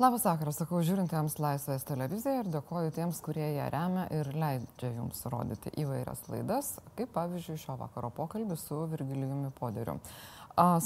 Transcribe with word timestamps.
Labas 0.00 0.22
vakaras, 0.24 0.56
sakau 0.56 0.78
žiūrintiems 0.80 1.34
Laisvės 1.44 1.82
televiziją 1.84 2.38
ir 2.40 2.46
dėkoju 2.48 2.92
tiems, 2.96 3.18
kurie 3.20 3.44
ją 3.52 3.66
remia 3.68 4.06
ir 4.16 4.30
leidžia 4.32 4.94
jums 4.94 5.18
rodyti 5.28 5.68
įvairias 5.82 6.22
laidas, 6.32 6.70
kaip 6.96 7.10
pavyzdžiui 7.12 7.60
šio 7.60 7.74
vakaro 7.76 8.08
pokalbį 8.16 8.56
su 8.56 8.78
Virgilijumi 8.88 9.50
Poderiu. 9.58 9.98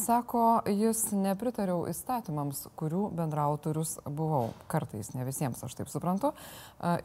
Sako, 0.00 0.42
jis 0.66 1.04
nepritariau 1.14 1.84
įstatymams, 1.92 2.64
kurių 2.74 3.04
bendrautorius 3.14 4.00
buvau. 4.02 4.50
Kartais, 4.66 5.12
ne 5.14 5.22
visiems, 5.30 5.62
aš 5.62 5.78
taip 5.78 5.94
suprantu. 5.94 6.32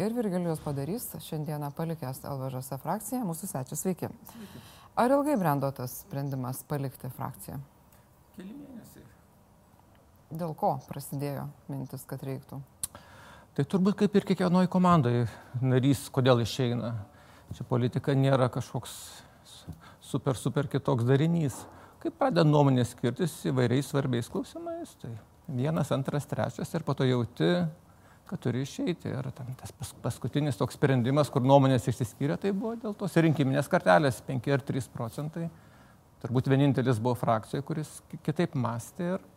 Ir 0.01 0.17
Virgilijus 0.17 0.65
padarys 0.65 1.11
šiandieną 1.27 1.69
palikęs 1.77 2.23
LVŽS 2.25 2.73
frakciją. 2.81 3.21
Mūsų 3.29 3.51
svečias, 3.53 3.85
sveiki. 3.85 4.09
sveiki. 4.33 4.65
Ar 4.97 5.13
ilgai 5.13 5.37
brendo 5.37 5.69
tas 5.77 6.01
sprendimas 6.01 6.65
palikti 6.65 7.13
frakciją? 7.21 7.61
Keli 8.33 8.55
mėnesiai. 8.55 9.05
Dėl 10.29 10.51
ko 10.53 10.75
prasidėjo 10.85 11.47
mintis, 11.71 12.03
kad 12.05 12.21
reiktų? 12.21 12.59
Tai 13.57 13.63
turbūt 13.65 13.95
kaip 13.97 14.13
ir 14.13 14.27
kiekvienoje 14.29 14.69
komandoje 14.69 15.23
narys, 15.57 16.03
kodėl 16.13 16.43
išeina. 16.43 16.91
Čia 17.57 17.65
politika 17.65 18.13
nėra 18.13 18.45
kažkoks 18.53 18.93
super, 20.05 20.37
super 20.37 20.69
kitoks 20.69 21.07
darinys. 21.07 21.57
Kaip 21.99 22.13
pradeda 22.19 22.45
nuomonės 22.45 22.93
skirtis 22.93 23.33
įvairiais 23.49 23.89
svarbiais 23.89 24.29
klausimais, 24.29 24.93
tai 25.01 25.15
vienas, 25.49 25.89
antras, 25.91 26.29
trečias 26.29 26.75
ir 26.77 26.85
po 26.85 26.93
to 26.93 27.09
jauti, 27.09 27.49
kad 28.29 28.43
turi 28.45 28.61
išeiti. 28.67 29.09
Ir 29.09 29.31
tas 29.33 29.73
pas, 29.73 29.95
paskutinis 30.05 30.61
toks 30.61 30.77
sprendimas, 30.77 31.33
kur 31.33 31.41
nuomonės 31.41 31.89
išsiskyrė, 31.89 32.37
tai 32.37 32.53
buvo 32.53 32.75
dėl 32.77 32.93
tos 33.01 33.17
rinkiminės 33.17 33.71
kartelės 33.71 34.21
5 34.29 34.53
ar 34.53 34.63
3 34.69 34.93
procentai. 34.93 35.49
Turbūt 36.21 36.53
vienintelis 36.53 37.01
buvo 37.01 37.17
frakcijoje, 37.17 37.65
kuris 37.65 37.97
kitaip 38.21 38.53
mąstė 38.59 39.15
ir 39.15 39.27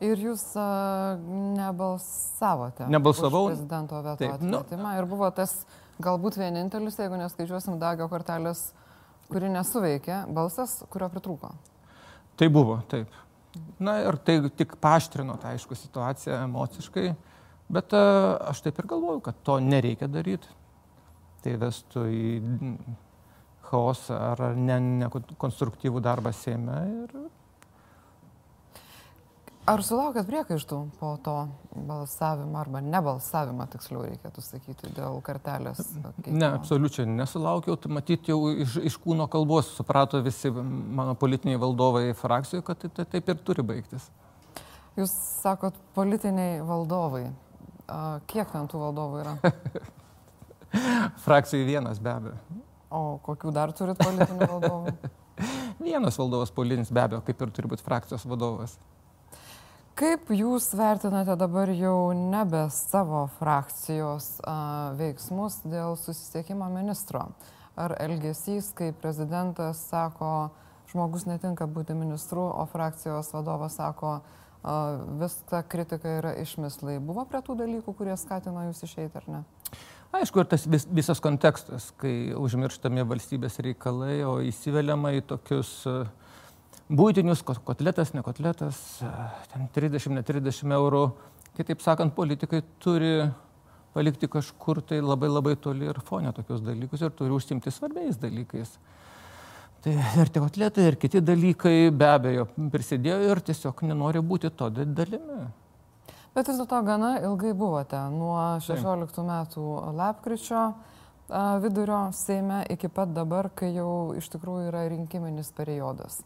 Ir 0.00 0.20
jūs 0.24 0.42
uh, 0.56 1.18
nebalsavote. 1.56 2.86
Nebalsavau. 2.88 3.50
Prezidento 3.50 3.98
veto 4.00 4.22
Taip, 4.22 4.38
atmetimą. 4.38 4.86
Nu. 4.86 4.92
Ir 4.96 5.08
buvo 5.08 5.28
tas 5.36 5.52
galbūt 6.00 6.38
vienintelis, 6.40 6.96
jeigu 6.96 7.18
neskaičiuosim 7.20 7.76
dagio 7.80 8.06
kortelės, 8.08 8.70
kuri 9.28 9.50
nesuveikė, 9.52 10.22
balsas, 10.32 10.78
kurio 10.92 11.10
pritrūko. 11.12 11.52
Tai 12.40 12.48
buvo, 12.52 12.78
taip. 12.88 13.12
Na 13.82 13.98
ir 14.00 14.16
tai 14.24 14.38
tik 14.56 14.78
paaštrino, 14.80 15.36
tai 15.42 15.56
aišku, 15.58 15.76
situaciją 15.76 16.38
emociškai. 16.46 17.10
Bet 17.70 17.92
uh, 17.94 18.38
aš 18.50 18.64
taip 18.64 18.80
ir 18.80 18.88
galvoju, 18.90 19.20
kad 19.26 19.44
to 19.46 19.58
nereikia 19.62 20.08
daryti. 20.10 20.48
Tai 21.44 21.54
vestų 21.60 22.06
į 22.08 22.24
chaosą 23.70 24.16
ar 24.32 24.42
nekonstruktyvų 24.56 26.00
ne 26.00 26.06
darbą 26.08 26.32
Seime 26.36 26.80
ir 26.88 27.14
Ar 29.70 29.82
sulaukėt 29.86 30.26
priekaištų 30.26 30.76
po 30.98 31.12
to 31.22 31.34
balsavimo 31.86 32.58
arba 32.58 32.80
nebalsavimo, 32.82 33.66
tiksliau 33.70 34.02
reikėtų 34.08 34.42
sakyti, 34.42 34.90
dėl 34.96 35.20
kartelės? 35.22 35.82
Keitimo? 35.84 36.38
Ne, 36.40 36.48
absoliučiai 36.56 37.06
nesulaukiau. 37.06 37.76
Tai 37.78 37.92
matyti 37.94 38.32
jau 38.32 38.50
iš, 38.50 38.80
iš 38.90 38.96
kūno 38.98 39.28
kalbos 39.30 39.70
suprato 39.76 40.18
visi 40.26 40.50
mano 40.50 41.14
politiniai 41.18 41.60
valdovai 41.62 42.10
frakcijų, 42.18 42.64
kad 42.66 42.82
tai, 42.82 42.90
tai 42.98 43.06
taip 43.14 43.30
ir 43.30 43.38
turi 43.46 43.66
baigtis. 43.70 44.08
Jūs 44.98 45.14
sakot 45.44 45.78
politiniai 45.94 46.58
valdovai. 46.66 47.28
Kiek 48.30 48.50
ten 48.50 48.66
tų 48.70 48.82
valdovų 48.88 49.22
yra? 49.22 49.38
Frakcijai 51.26 51.66
vienas 51.68 52.02
be 52.02 52.10
abejo. 52.10 52.62
O 52.90 53.20
kokių 53.22 53.54
dar 53.54 53.70
turit 53.76 54.02
politinių 54.02 54.50
valdovų? 54.50 54.94
vienas 55.92 56.18
valdovas 56.18 56.50
politinis 56.54 56.90
be 56.90 57.06
abejo, 57.06 57.22
kaip 57.26 57.46
ir 57.46 57.54
turi 57.54 57.70
būti 57.70 57.86
frakcijos 57.86 58.26
vadovas. 58.26 58.74
Kaip 60.00 60.30
jūs 60.32 60.70
vertinate 60.72 61.34
dabar 61.36 61.68
jau 61.76 62.14
nebe 62.16 62.62
savo 62.72 63.26
frakcijos 63.36 64.38
a, 64.48 64.54
veiksmus 64.96 65.58
dėl 65.68 65.98
susisiekimo 66.00 66.70
ministro? 66.72 67.26
Ar 67.76 67.92
elgesys, 68.00 68.70
kai 68.78 68.94
prezidentas 68.96 69.82
sako, 69.90 70.54
žmogus 70.88 71.26
netinka 71.28 71.68
būti 71.68 71.92
ministru, 71.98 72.46
o 72.48 72.64
frakcijos 72.72 73.28
vadovas 73.34 73.76
sako, 73.76 74.14
a, 74.64 74.78
visa 75.20 75.60
kritika 75.68 76.16
yra 76.22 76.32
išmislai. 76.46 76.96
Buvo 77.04 77.26
prie 77.28 77.44
tų 77.44 77.58
dalykų, 77.60 77.92
kurie 77.98 78.16
skatino 78.16 78.64
jūs 78.70 78.80
išeiti 78.88 79.20
ar 79.20 79.28
ne? 79.28 79.42
Aišku, 80.16 80.40
ir 80.40 80.48
tas 80.48 80.64
vis, 80.64 80.88
visas 80.88 81.20
kontekstas, 81.20 81.92
kai 82.00 82.32
užmirštami 82.40 83.04
valstybės 83.04 83.60
reikalai, 83.68 84.22
o 84.24 84.38
įsiveliama 84.48 85.12
į 85.20 85.26
tokius 85.36 85.76
uh, 85.92 86.08
būtinius, 86.90 87.42
kotletas, 87.44 88.14
ne 88.14 88.22
kotletas, 88.26 88.80
ten 89.52 89.68
30, 89.74 90.16
ne 90.16 90.24
30 90.26 90.74
eurų. 90.78 91.04
Kitaip 91.58 91.82
sakant, 91.82 92.14
politikai 92.14 92.62
turi 92.82 93.28
palikti 93.94 94.28
kažkur 94.30 94.82
tai 94.86 95.00
labai 95.02 95.28
labai 95.30 95.56
toli 95.58 95.88
ir 95.90 95.98
fonę 96.06 96.32
tokius 96.34 96.62
dalykus 96.62 97.02
ir 97.02 97.14
turi 97.16 97.34
užsimti 97.34 97.72
svarbiais 97.74 98.20
dalykais. 98.22 98.76
Tai 99.80 99.94
ir 100.20 100.28
tie 100.28 100.42
atletai, 100.44 100.84
ir 100.90 100.98
kiti 101.00 101.22
dalykai 101.24 101.88
be 101.90 102.06
abejo 102.06 102.44
prisidėjo 102.72 103.32
ir 103.32 103.40
tiesiog 103.48 103.80
nenori 103.88 104.20
būti 104.20 104.50
to 104.52 104.68
dalimi. 104.70 105.46
Bet 106.34 106.46
vis 106.46 106.60
dėlto 106.60 106.78
gana 106.86 107.14
ilgai 107.24 107.54
buvote, 107.58 107.98
nuo 108.12 108.36
16 108.62 109.16
Taip. 109.16 109.24
metų 109.26 109.64
lapkričio 109.98 110.66
vidurio 111.62 112.02
Seime 112.14 112.60
iki 112.70 112.90
pat 112.92 113.10
dabar, 113.14 113.48
kai 113.54 113.72
jau 113.74 114.12
iš 114.18 114.28
tikrųjų 114.30 114.68
yra 114.68 114.84
rinkiminis 114.92 115.50
periodas. 115.56 116.20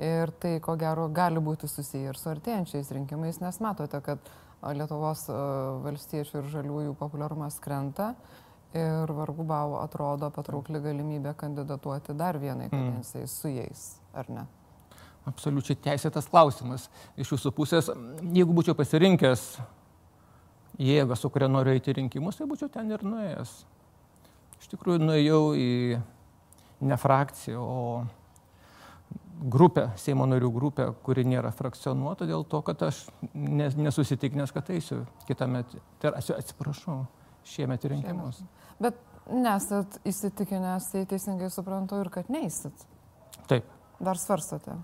Ir 0.00 0.30
tai, 0.40 0.54
ko 0.64 0.76
gero, 0.80 1.08
gali 1.12 1.42
būti 1.44 1.68
susiję 1.68 2.12
ir 2.12 2.16
su 2.16 2.30
artėjančiais 2.30 2.92
rinkimais, 2.96 3.40
nes 3.42 3.58
matote, 3.60 4.00
kad 4.04 4.30
Lietuvos 4.60 5.26
valstiečių 5.84 6.40
ir 6.40 6.48
žaliųjų 6.52 6.94
populiarumas 7.00 7.56
krenta 7.64 8.14
ir 8.76 9.12
vargu 9.16 9.44
bau 9.44 9.78
atrodo 9.80 10.28
patraukli 10.32 10.80
galimybė 10.84 11.32
kandidatuoti 11.36 12.14
dar 12.16 12.38
vienai 12.38 12.68
mm. 12.68 12.74
kadencijai 12.74 13.24
mm. 13.24 13.32
su 13.32 13.52
jais, 13.52 13.84
ar 14.14 14.28
ne? 14.30 14.44
Absoliučiai 15.28 15.76
teisėtas 15.84 16.28
klausimas 16.30 16.86
iš 17.20 17.34
jūsų 17.34 17.52
pusės. 17.56 17.90
Jeigu 18.32 18.54
būčiau 18.56 18.76
pasirinkęs 18.78 19.42
jėgą, 20.80 21.16
su 21.18 21.28
kuria 21.32 21.48
noriu 21.50 21.74
eiti 21.76 21.92
rinkimus, 21.96 22.38
tai 22.40 22.48
būčiau 22.48 22.70
ten 22.72 22.88
ir 22.92 23.04
nuėjęs. 23.04 23.52
Iš 24.60 24.70
tikrųjų, 24.72 25.02
nuėjau 25.04 25.42
į 25.56 25.70
ne 26.88 26.96
frakciją, 27.00 27.60
o 27.60 27.80
grupę, 29.40 29.90
Seimo 29.96 30.26
narių 30.28 30.50
grupę, 30.52 30.86
kuri 31.04 31.24
nėra 31.28 31.52
frakcionuota 31.54 32.26
dėl 32.28 32.44
to, 32.48 32.60
kad 32.66 32.82
aš 32.90 33.04
nesusitikinęs, 33.34 34.52
kad 34.52 34.70
eisiu 34.70 35.04
kitą 35.28 35.48
metą. 35.50 35.80
Tai 36.02 36.12
atsiprašau, 36.36 37.04
šiemet 37.48 37.84
rinkimus. 37.90 38.42
Bet 38.80 38.98
nesat 39.30 40.00
įsitikinęs, 40.08 40.90
tai 40.92 41.04
teisingai 41.08 41.50
suprantu, 41.52 42.00
ir 42.02 42.10
kad 42.12 42.30
neįsit. 42.32 42.86
Taip. 43.50 43.68
Dar 44.00 44.18
svarstote. 44.20 44.76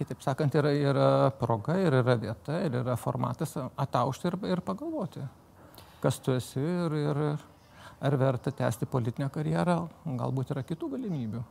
Kitaip 0.00 0.22
sakant, 0.24 0.54
yra, 0.56 0.72
yra 0.72 1.08
proga 1.36 1.76
ir 1.78 2.00
yra 2.00 2.16
vieta 2.16 2.62
ir 2.64 2.80
yra 2.80 2.96
formatas 2.96 3.52
ataušti 3.60 4.30
ir, 4.30 4.38
ir 4.48 4.62
pagalvoti, 4.64 5.22
kas 6.00 6.18
tu 6.24 6.32
esi 6.32 6.62
ir, 6.62 6.96
ir 6.96 7.22
ar 8.00 8.16
verta 8.16 8.50
tęsti 8.50 8.88
politinę 8.88 9.28
karjerą, 9.32 9.76
galbūt 10.16 10.54
yra 10.54 10.64
kitų 10.64 10.88
galimybių. 10.94 11.42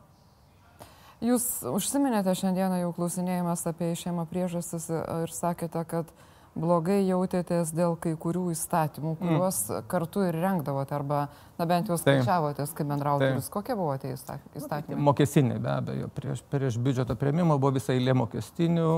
Jūs 1.20 1.44
užsiminėte 1.68 2.32
šiandieną 2.32 2.80
jau 2.80 2.90
klausinėjimas 2.96 3.66
apie 3.68 3.92
išėjimo 3.92 4.24
priežastis 4.30 4.88
ir 4.88 5.32
sakėte, 5.36 5.82
kad 5.88 6.08
blogai 6.56 7.02
jautėtės 7.04 7.70
dėl 7.76 7.94
kai 8.00 8.14
kurių 8.18 8.48
įstatymų, 8.54 9.12
mm. 9.12 9.18
kuriuos 9.20 9.58
mm. 9.68 9.88
kartu 9.90 10.24
ir 10.26 10.38
rengdavote, 10.40 10.94
arba, 10.96 11.20
na 11.60 11.66
bent 11.68 11.92
jau 11.92 11.98
skaičiavotės 12.00 12.72
kaip 12.76 12.88
bendrautoris. 12.90 13.50
Kokie 13.52 13.76
buvo 13.78 13.94
tie 14.00 14.14
įstatymai? 14.16 14.98
Mokestiniai 15.10 15.60
be 15.62 15.72
abejo. 15.76 16.10
Prieš, 16.16 16.42
prieš 16.50 16.80
biudžeto 16.82 17.16
prieimimą 17.20 17.60
buvo 17.60 17.76
visai 17.76 18.00
lė 18.00 18.16
mokestinių 18.18 18.90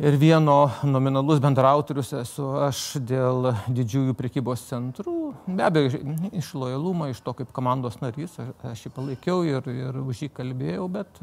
Ir 0.00 0.14
vieno 0.16 0.70
nominalus 0.88 1.42
bendrautorius 1.44 2.14
esu 2.16 2.44
aš 2.64 2.78
dėl 3.04 3.50
didžiųjų 3.68 4.14
prekybos 4.16 4.62
centrų. 4.64 5.34
Be 5.44 5.66
abejo, 5.66 5.98
iš 6.32 6.54
lojalumo, 6.56 7.10
iš 7.12 7.18
to 7.20 7.34
kaip 7.36 7.50
komandos 7.52 7.98
narys, 8.00 8.38
aš, 8.64 8.86
jį 8.86 8.92
palaikiau 8.96 9.42
ir, 9.44 9.66
ir 9.68 9.98
už 10.00 10.22
jį 10.24 10.28
kalbėjau, 10.38 10.86
bet, 10.94 11.20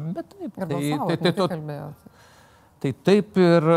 bet 0.00 0.32
taip. 0.32 0.58
Ir 0.58 0.66
tai, 0.72 0.80
tai, 0.80 1.18
tai, 1.22 1.32
to, 1.36 1.46
tai 2.82 2.92
taip 3.06 3.38
ir 3.38 3.68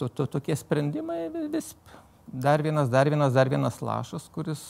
to, 0.00 0.08
to, 0.08 0.28
tokie 0.38 0.56
sprendimai 0.56 1.26
vis 1.52 1.74
dar 2.24 2.64
vienas, 2.64 2.88
dar 2.88 3.10
vienas, 3.12 3.34
dar 3.36 3.52
vienas 3.52 3.82
lašas, 3.84 4.30
kuris 4.32 4.62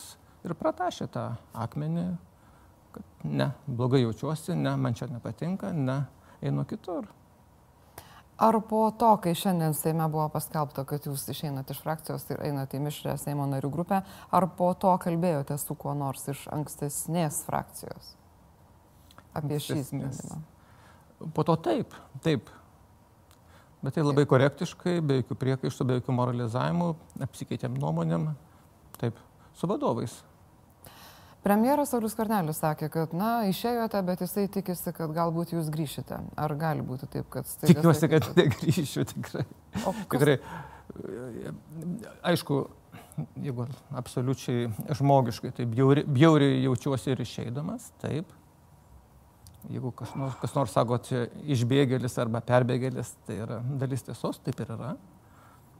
ir 0.42 0.56
pratašė 0.58 1.06
tą 1.14 1.28
akmenį, 1.54 2.08
kad 2.98 3.30
ne, 3.30 3.52
blogai 3.70 4.02
jaučiuosi, 4.02 4.58
ne, 4.58 4.74
man 4.74 4.98
čia 4.98 5.06
nepatinka, 5.12 5.70
ne, 5.70 6.00
einu 6.42 6.66
kitur. 6.66 7.06
Ar 8.38 8.60
po 8.68 8.84
to, 8.94 9.08
kai 9.18 9.32
šiandien 9.34 9.74
Seime 9.74 10.06
buvo 10.10 10.28
paskelbta, 10.30 10.84
kad 10.86 11.06
jūs 11.08 11.24
išeinate 11.32 11.74
iš 11.74 11.80
frakcijos 11.82 12.26
ir 12.30 12.42
einate 12.46 12.78
į 12.78 12.84
mišrę 12.84 13.16
Seimo 13.18 13.48
narių 13.50 13.70
grupę, 13.74 14.04
ar 14.30 14.46
po 14.54 14.68
to 14.78 14.92
kalbėjote 15.02 15.56
su 15.58 15.74
kuo 15.74 15.94
nors 15.98 16.22
iš 16.30 16.44
ankstesnės 16.54 17.40
frakcijos 17.48 18.12
apie 19.34 19.58
šį 19.62 19.80
sprendimą? 19.90 20.38
Po 21.34 21.42
to 21.42 21.58
taip, 21.66 21.98
taip. 22.22 22.54
Bet 23.82 23.94
tai 23.94 24.06
labai 24.06 24.22
korektiškai, 24.30 25.00
be 25.02 25.20
jokių 25.20 25.38
priekaištų, 25.42 25.86
be 25.86 25.98
jokių 25.98 26.14
moralizavimų, 26.14 26.88
apsikeitėm 27.26 27.74
nuomonėm, 27.78 28.30
taip, 29.02 29.18
su 29.58 29.70
vadovais. 29.70 30.14
Premjeras 31.44 31.92
Saulis 31.92 32.16
Karnelis 32.18 32.58
sakė, 32.58 32.88
kad, 32.92 33.12
na, 33.16 33.44
išėjote, 33.48 34.00
bet 34.06 34.24
jisai 34.24 34.48
tikisi, 34.52 34.92
kad 34.96 35.12
galbūt 35.14 35.54
jūs 35.54 35.68
grįšite. 35.74 36.18
Ar 36.36 36.54
gali 36.58 36.82
būti 36.84 37.06
taip, 37.12 37.28
kad... 37.32 37.46
Tikiuosi, 37.62 38.10
kad 38.10 38.26
negrįšiu 38.36 39.06
tikrai. 39.12 39.44
O 39.84 39.94
kas... 39.94 40.16
tikrai. 40.16 40.36
Aišku, 42.26 42.58
jeigu 43.44 43.68
absoliučiai 44.02 44.68
žmogiškai, 44.98 45.52
tai 45.54 45.68
bjauri, 45.70 46.04
bjauriai 46.08 46.62
jaučiuosi 46.64 47.14
ir 47.14 47.22
išeidamas, 47.22 47.90
taip. 48.02 48.34
Jeigu 49.68 49.90
kas 49.94 50.14
nors, 50.18 50.36
kas 50.42 50.54
nors 50.54 50.74
sako, 50.74 50.98
čia 51.06 51.24
išbėgėlis 51.50 52.14
arba 52.22 52.42
perbėgėlis, 52.46 53.14
tai 53.26 53.40
yra 53.44 53.58
dalis 53.80 54.06
tiesos, 54.06 54.38
taip 54.42 54.62
ir 54.62 54.74
yra. 54.74 54.94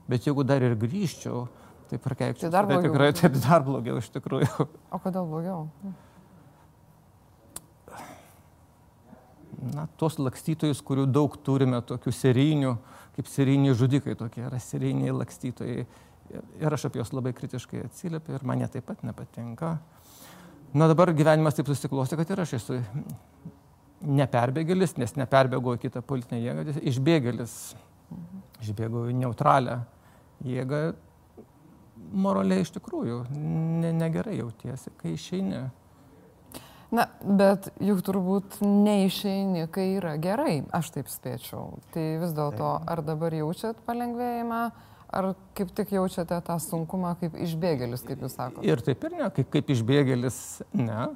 Bet 0.09 0.27
jeigu 0.27 0.43
dar 0.47 0.63
ir 0.65 0.75
grįžčiau, 0.79 1.47
tai 1.89 1.99
prakeikčiau. 2.01 2.47
Tai 2.47 2.53
dar 2.53 2.67
blogiau. 2.69 2.83
Tai 2.83 2.91
tikrai 2.91 3.09
taip 3.17 3.39
dar 3.43 3.65
blogiau 3.65 3.97
iš 4.01 4.11
tikrųjų. 4.13 4.67
O 4.93 5.01
kodėl 5.01 5.27
blogiau? 5.29 5.65
Na, 9.73 9.87
tos 9.99 10.15
lakstytojus, 10.21 10.79
kurių 10.85 11.03
daug 11.11 11.33
turime, 11.43 11.81
tokių 11.83 12.13
serijinių, 12.15 12.75
kaip 13.17 13.27
serijiniai 13.27 13.75
žudikai 13.75 14.15
tokie, 14.19 14.45
yra 14.47 14.59
serijiniai 14.63 15.15
lakstytojai. 15.17 15.87
Ir 16.61 16.75
aš 16.75 16.85
apie 16.87 17.01
juos 17.01 17.11
labai 17.11 17.33
kritiškai 17.35 17.81
atsiliepiu 17.87 18.37
ir 18.37 18.45
man 18.47 18.61
jie 18.61 18.69
taip 18.75 18.85
pat 18.87 19.01
nepatinka. 19.03 19.73
Na 20.77 20.87
dabar 20.87 21.11
gyvenimas 21.17 21.57
taip 21.57 21.67
susiklosti, 21.67 22.15
kad 22.19 22.29
ir 22.29 22.43
aš 22.45 22.55
esu 22.59 22.79
neperbėgėlis, 24.05 24.95
nes 25.01 25.15
neperbėgau 25.17 25.75
į 25.75 25.83
kitą 25.87 26.03
politinę 26.05 26.39
jėgą, 26.39 26.77
išbėgėlis, 26.93 27.55
išbėgau 28.63 29.07
į 29.09 29.17
neutralią 29.25 29.81
jėgą 30.45 30.83
moraliai 32.11 32.63
iš 32.63 32.73
tikrųjų 32.77 33.23
ne, 33.33 33.91
negerai 33.95 34.39
jautiesi, 34.39 34.91
kai 34.99 35.13
išeini. 35.15 35.67
Na, 36.89 37.05
bet 37.21 37.67
juk 37.85 38.01
turbūt 38.05 38.59
neišeini, 38.65 39.67
kai 39.73 39.91
yra 39.99 40.15
gerai, 40.21 40.63
aš 40.73 40.89
taip 40.95 41.11
spėčiau. 41.11 41.77
Tai 41.93 42.05
vis 42.23 42.33
dėlto, 42.33 42.71
ar 42.89 43.03
dabar 43.05 43.35
jaučiat 43.37 43.83
palengvėjimą, 43.85 44.61
ar 45.19 45.29
kaip 45.57 45.75
tik 45.77 45.93
jaučiate 45.93 46.39
tą 46.47 46.57
sunkumą 46.63 47.13
kaip 47.21 47.37
išbėgėlis, 47.45 48.05
kaip 48.07 48.25
jūs 48.25 48.39
sakote? 48.39 48.65
Ir 48.65 48.81
taip 48.85 49.05
ir 49.05 49.17
ne, 49.19 49.29
kaip, 49.37 49.51
kaip 49.53 49.69
išbėgėlis, 49.75 50.41
ne. 50.81 51.11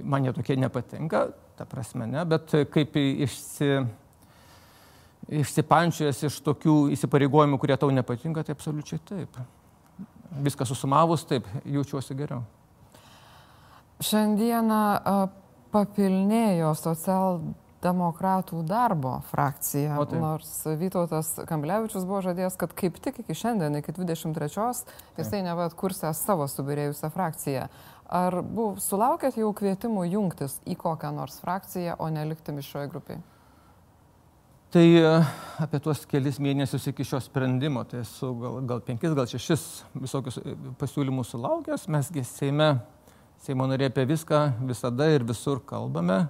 Man 0.00 0.24
jie 0.24 0.32
tokie 0.32 0.56
nepatinka, 0.56 1.26
ta 1.58 1.68
prasme 1.68 2.08
ne, 2.08 2.24
bet 2.30 2.52
kaip 2.72 2.96
išsi, 2.96 3.82
išsipančiojęs 5.42 6.24
iš 6.30 6.42
tokių 6.46 6.82
įsipareigojimų, 6.96 7.60
kurie 7.60 7.76
tau 7.76 7.92
nepatinka, 7.92 8.46
tai 8.46 8.56
absoliučiai 8.56 9.02
taip 9.04 9.42
viską 10.30 10.66
susumavus, 10.68 11.24
taip, 11.28 11.48
jaučiuosi 11.64 12.14
geriau. 12.18 12.44
Šiandieną 14.00 14.80
papilnėjo 15.70 16.70
socialdemokratų 16.78 18.62
darbo 18.68 19.18
frakcija, 19.30 19.98
o 20.00 20.06
tai. 20.08 20.20
nors 20.22 20.52
Vytautas 20.80 21.34
Kamblevičius 21.48 22.06
buvo 22.08 22.22
žadėjęs, 22.24 22.58
kad 22.60 22.74
kaip 22.78 22.98
tik 23.02 23.20
iki 23.24 23.36
šiandien, 23.36 23.76
iki 23.80 23.94
23-os, 23.96 24.84
jisai 25.20 25.42
neva 25.46 25.68
atkursė 25.70 26.14
savo 26.16 26.48
subirėjusią 26.50 27.12
frakciją. 27.14 27.68
Ar 28.10 28.40
buvo, 28.42 28.74
sulaukėt 28.82 29.36
jau 29.38 29.52
kvietimų 29.54 30.08
jungtis 30.10 30.56
į 30.66 30.74
kokią 30.80 31.12
nors 31.14 31.38
frakciją, 31.44 31.94
o 32.02 32.08
nelikti 32.10 32.54
mišroje 32.56 32.90
grupėje? 32.90 33.20
Tai 34.70 34.86
e, 34.86 35.06
apie 35.58 35.80
tuos 35.82 36.04
kelis 36.06 36.36
mėnesius 36.38 36.84
iki 36.92 37.02
šio 37.02 37.18
sprendimo, 37.24 37.82
tai 37.90 38.04
esu 38.04 38.28
gal, 38.38 38.60
gal 38.70 38.82
penkis, 38.86 39.16
gal 39.18 39.26
šešis 39.26 39.64
visokius 39.98 40.38
e, 40.38 40.54
pasiūlymus 40.78 41.32
sulaukęs, 41.34 41.88
mesgi 41.90 42.22
Seime, 42.28 42.68
Seimo 43.42 43.66
norė 43.66 43.88
apie 43.90 44.04
viską 44.06 44.44
visada 44.68 45.08
ir 45.10 45.26
visur 45.26 45.58
kalbame, 45.66 46.20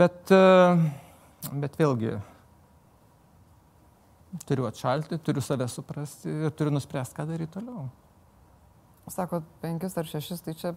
bet, 0.00 0.32
e, 0.32 1.52
bet 1.60 1.76
vėlgi 1.76 2.16
turiu 4.48 4.64
atšalti, 4.70 5.20
turiu 5.20 5.44
save 5.44 5.68
suprasti 5.68 6.32
ir 6.32 6.56
turiu 6.56 6.72
nuspręsti, 6.72 7.20
ką 7.20 7.28
daryti 7.28 7.58
toliau. 7.58 7.90
Sakot, 9.12 9.44
penkis 9.60 10.00
ar 10.00 10.08
šešis, 10.08 10.40
tai 10.44 10.56
čia 10.56 10.72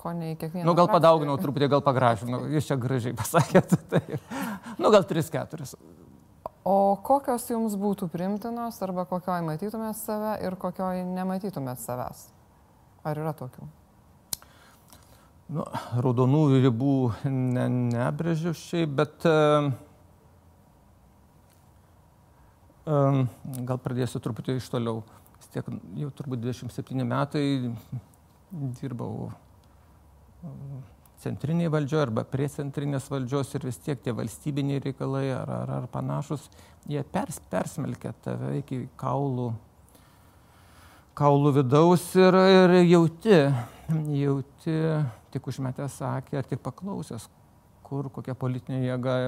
ko 0.00 0.12
ne 0.16 0.32
į 0.32 0.38
kiekvieną. 0.40 0.64
Nu, 0.68 0.74
gal 0.76 0.88
padauginau 0.90 1.36
truputį, 1.40 1.68
gal 1.74 1.82
pagražinau, 1.84 2.44
jūs 2.52 2.68
čia 2.70 2.76
gražiai 2.80 3.16
pasakėte. 3.16 3.78
Tai, 3.92 4.00
nu, 4.80 4.90
gal 4.92 5.04
3-4. 5.04 5.74
O 6.64 6.96
kokios 7.04 7.46
jums 7.48 7.76
būtų 7.80 8.10
primtinos, 8.12 8.80
arba 8.84 9.06
kokioj 9.08 9.40
matytumėt 9.46 9.96
save 9.96 10.36
ir 10.44 10.56
kokioj 10.60 11.04
nematytumėt 11.08 11.80
savęs? 11.80 12.26
Ar 13.04 13.20
yra 13.20 13.32
tokių? 13.36 13.68
Nu, 15.50 15.64
raudonų 16.04 16.42
ribų 16.62 16.96
ne, 17.26 17.64
nebrėžiu 17.90 18.52
šiaip, 18.54 18.92
bet 19.00 19.24
um, 22.86 23.24
gal 23.66 23.80
pradėsiu 23.82 24.20
truputį 24.22 24.60
iš 24.60 24.68
toliau. 24.70 25.00
Vis 25.40 25.50
tiek 25.56 25.66
jau 26.04 26.12
turbūt 26.14 26.44
27 26.44 27.08
metai 27.08 27.44
dirbau 28.78 29.30
centriniai 31.20 31.70
valdžioje 31.72 32.06
arba 32.06 32.24
prie 32.28 32.48
centrinės 32.50 33.08
valdžios 33.12 33.54
ir 33.56 33.66
vis 33.68 33.78
tiek 33.84 34.00
tie 34.02 34.14
valstybiniai 34.16 34.82
reikalai 34.84 35.26
ar, 35.34 35.50
ar, 35.50 35.72
ar 35.80 35.88
panašus, 35.92 36.48
jie 36.88 37.02
pers, 37.12 37.40
persmelkia 37.52 38.12
tave 38.24 38.56
iki 38.60 38.82
kaulų, 39.00 39.50
kaulų 41.20 41.54
vidaus 41.60 42.06
ir, 42.18 42.38
ir 42.54 42.76
jauti, 42.88 43.36
jauti 44.22 44.78
tik 45.34 45.50
užmetęs 45.52 46.00
akį 46.10 46.40
ar 46.40 46.48
tik 46.48 46.64
paklausęs, 46.64 47.28
kur 47.86 48.08
kokia 48.14 48.34
politinė 48.38 48.84
jėga 48.86 49.18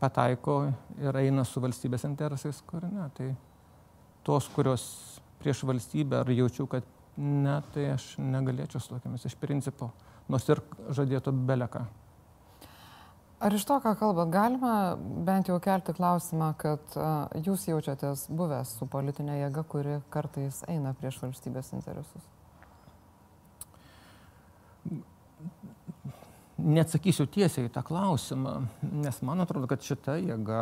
pataiko 0.00 0.62
ir 1.00 1.20
eina 1.20 1.44
su 1.44 1.60
valstybės 1.60 2.06
interesais, 2.08 2.62
kur 2.66 2.86
ne. 2.88 3.10
Tai 3.16 3.34
tos, 4.24 4.48
kurios 4.54 4.86
prieš 5.40 5.64
valstybę 5.68 6.22
ar 6.22 6.32
jaučiu, 6.32 6.68
kad 6.70 6.86
Ne, 7.20 7.58
tai 7.74 7.90
aš 7.92 8.14
negalėčiau 8.22 8.80
su 8.80 8.94
tokiamis 8.94 9.26
iš 9.28 9.34
principo, 9.40 9.90
nors 10.30 10.46
ir 10.48 10.62
žadėtų 10.94 11.34
beleką. 11.46 11.84
Ar 13.40 13.54
iš 13.56 13.64
to, 13.64 13.78
ką 13.80 13.94
kalbat, 13.96 14.28
galima 14.28 14.72
bent 15.24 15.48
jau 15.48 15.56
kelti 15.64 15.94
klausimą, 15.96 16.50
kad 16.60 16.96
uh, 17.00 17.24
jūs 17.40 17.64
jaučiatės 17.70 18.26
buvęs 18.36 18.74
su 18.76 18.88
politinė 18.90 19.38
jėga, 19.38 19.64
kuri 19.64 19.96
kartais 20.12 20.60
eina 20.68 20.92
prieš 20.98 21.22
valstybės 21.22 21.72
interesus? 21.72 22.26
Neatsakysiu 26.60 27.24
tiesiai 27.32 27.70
į 27.70 27.72
tą 27.72 27.80
klausimą, 27.88 28.58
nes 29.00 29.22
man 29.24 29.40
atrodo, 29.40 29.70
kad 29.72 29.80
šita 29.88 30.18
jėga 30.20 30.60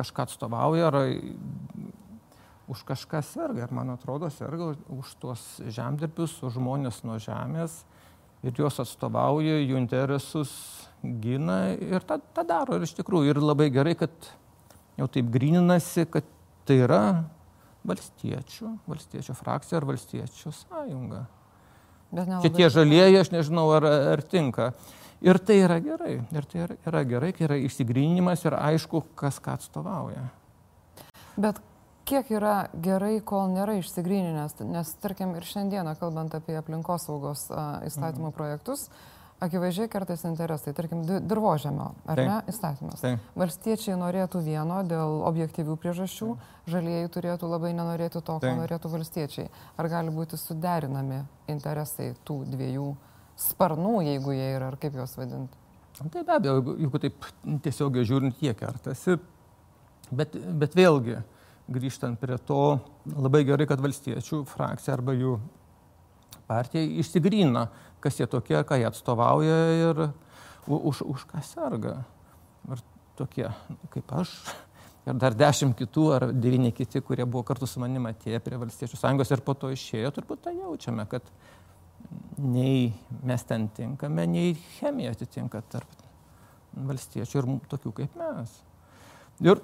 kažką 0.00 0.24
atstovauja 0.24 0.88
ar 0.88 1.00
už 2.70 2.84
kažką 2.88 3.20
serga 3.26 3.66
ir 3.66 3.76
man 3.76 3.92
atrodo 3.92 4.30
serga 4.32 4.72
už 4.88 5.14
tuos 5.20 5.44
žemdirbius, 5.68 6.38
už 6.40 6.56
žmonės 6.56 7.02
nuo 7.04 7.20
žemės 7.20 7.82
ir 8.46 8.56
juos 8.56 8.78
atstovauja, 8.82 9.58
jų 9.60 9.78
interesus 9.80 10.52
gina 11.00 11.72
ir 11.74 12.04
tą, 12.04 12.20
tą 12.34 12.44
daro 12.46 12.76
ir 12.76 12.84
iš 12.84 12.94
tikrųjų 12.98 13.34
ir 13.34 13.42
labai 13.42 13.70
gerai, 13.72 13.96
kad 13.98 14.12
jau 15.00 15.08
taip 15.12 15.30
grininasi, 15.32 16.06
kad 16.12 16.26
tai 16.68 16.82
yra 16.84 17.02
valstiečių, 17.88 18.74
valstiečių 18.90 19.36
frakcija 19.36 19.80
ar 19.80 19.88
valstiečių 19.88 20.52
sąjunga. 20.54 21.24
Čia 22.10 22.50
tie 22.50 22.66
žalieji, 22.72 23.20
aš 23.20 23.30
nežinau, 23.32 23.68
ar, 23.76 23.86
ar 24.16 24.22
tinka. 24.26 24.72
Ir 25.22 25.38
tai 25.38 25.60
yra 25.62 25.76
gerai. 25.84 26.16
Ir 26.32 26.46
tai 26.48 26.62
yra, 26.64 26.76
yra 26.90 27.02
gerai, 27.06 27.30
kai 27.36 27.46
yra 27.46 27.58
išsigrinimas 27.60 28.42
ir 28.48 28.56
aišku, 28.56 29.04
kas 29.20 29.38
ką 29.42 29.54
atstovauja. 29.58 30.24
Bet 31.40 31.60
kiek 32.10 32.32
yra 32.34 32.56
gerai, 32.74 33.20
kol 33.22 33.52
nėra 33.54 33.76
išsigryninęs, 33.78 34.58
nes 34.66 34.90
tarkim 35.02 35.36
ir 35.38 35.46
šiandieną, 35.46 35.94
kalbant 36.00 36.34
apie 36.34 36.56
aplinkosaugos 36.58 37.46
įstatymų 37.86 38.30
mhm. 38.30 38.36
projektus, 38.36 38.88
akivaizdžiai 39.40 39.88
kartais 39.88 40.24
interesai, 40.28 40.74
tarkim, 40.76 41.04
dirbožėmio, 41.06 41.86
ar 42.04 42.20
Taip. 42.20 42.28
ne, 42.28 42.38
įstatymas. 42.52 43.04
Taip. 43.04 43.30
Valstiečiai 43.40 43.96
norėtų 44.00 44.42
vieno 44.44 44.82
dėl 44.84 45.22
objektyvių 45.30 45.78
priežasčių, 45.80 46.34
žalieji 46.70 47.12
turėtų 47.14 47.48
labai 47.48 47.72
nenorėti 47.78 48.18
to, 48.18 48.36
ko 48.36 48.42
Taip. 48.42 48.58
norėtų 48.58 48.92
valstiečiai. 48.92 49.48
Ar 49.80 49.88
gali 49.92 50.12
būti 50.12 50.36
suderinami 50.40 51.22
interesai 51.48 52.12
tų 52.28 52.42
dviejų 52.52 52.90
sparnų, 53.40 53.96
jeigu 54.10 54.36
jie 54.36 54.52
yra, 54.58 54.74
ar 54.74 54.80
kaip 54.82 54.98
juos 55.00 55.16
vadinti? 55.16 55.56
Tai 56.00 56.22
be 56.24 56.36
abejo, 56.36 56.76
jeigu 56.76 57.00
taip 57.00 57.26
tiesiogiai 57.64 58.08
žiūrint, 58.08 58.44
jie 58.44 58.52
kertasi. 58.56 59.16
Bet, 60.10 60.34
bet 60.58 60.74
vėlgi, 60.74 61.16
uh, 61.20 61.39
grįžtant 61.70 62.18
prie 62.20 62.38
to, 62.46 62.80
labai 63.14 63.44
gerai, 63.48 63.66
kad 63.70 63.82
valstiečių 63.82 64.42
frakcija 64.50 64.96
arba 64.96 65.14
jų 65.14 65.36
partija 66.50 66.82
išsigrina, 67.02 67.68
kas 68.02 68.18
jie 68.18 68.26
tokie, 68.30 68.58
ką 68.66 68.80
jie 68.80 68.88
atstovauja 68.88 69.60
ir 69.76 70.02
už, 70.66 71.04
už 71.06 71.28
ką 71.30 71.44
serga. 71.46 72.00
Ir 72.70 72.82
tokie 73.18 73.46
kaip 73.92 74.12
aš 74.16 74.34
ir 75.08 75.16
dar 75.20 75.34
dešimt 75.36 75.76
kitų 75.78 76.04
ar 76.16 76.26
devyni 76.32 76.72
kiti, 76.76 77.00
kurie 77.04 77.24
buvo 77.24 77.44
kartu 77.46 77.68
su 77.68 77.80
manimi 77.80 78.12
atėję 78.12 78.40
prie 78.44 78.58
valstiečių 78.60 78.98
sąjungos 79.00 79.32
ir 79.32 79.42
po 79.46 79.54
to 79.56 79.70
išėjo, 79.72 80.12
turbūt 80.16 80.44
tą 80.44 80.52
jaučiame, 80.54 81.06
kad 81.10 81.26
nei 82.40 82.90
mes 83.26 83.44
ten 83.48 83.68
tinkame, 83.76 84.26
nei 84.28 84.54
chemija 84.78 85.14
atitinka 85.14 85.62
tarp 85.72 86.06
valstiečių 86.90 87.40
ir 87.40 87.50
tokių 87.70 87.94
kaip 88.00 88.16
mes. 88.20 88.54
Ir 89.40 89.60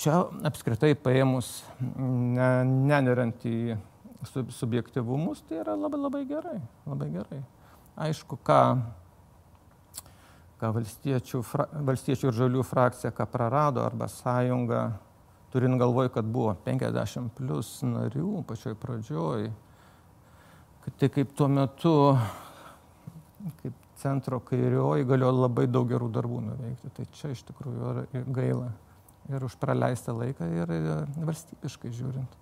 čia 0.00 0.22
apskritai 0.48 0.94
paėmus, 0.96 1.60
neneriant 1.80 3.44
į 3.48 3.76
subjektivumus, 4.56 5.44
tai 5.48 5.60
yra 5.62 5.76
labai 5.76 6.00
labai 6.00 6.24
gerai, 6.28 6.58
labai 6.88 7.10
gerai. 7.12 7.42
Aišku, 8.00 8.38
ką 8.44 8.60
ką 10.60 10.74
valstiečių, 10.76 11.40
fra, 11.46 11.64
valstiečių 11.88 12.28
ir 12.28 12.36
žalių 12.36 12.64
frakcija, 12.68 13.14
ką 13.16 13.26
prarado 13.32 13.80
arba 13.84 14.10
sąjunga, 14.12 14.82
turint 15.52 15.80
galvoj, 15.80 16.10
kad 16.12 16.28
buvo 16.28 16.52
50 16.66 17.32
plus 17.38 17.78
narių 17.86 18.42
pačioj 18.48 18.76
pradžioj, 18.80 19.48
tai 21.00 21.08
kaip 21.14 21.32
tuo 21.38 21.48
metu, 21.48 21.94
kaip 23.62 23.88
centro 24.00 24.40
kairioji 24.44 25.08
galėjo 25.08 25.32
labai 25.38 25.66
daug 25.68 25.88
gerų 25.88 26.10
darbų 26.12 26.44
nuveikti. 26.50 26.92
Tai 26.96 27.08
čia 27.16 27.32
iš 27.32 27.42
tikrųjų 27.48 28.06
gaila 28.36 28.70
ir 29.30 29.46
už 29.46 29.56
praleistą 29.60 30.14
laiką 30.18 30.50
ir 30.58 30.74
valstybiškai 31.18 31.92
žiūrint. 31.96 32.36